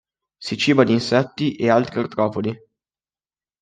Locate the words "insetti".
0.93-1.53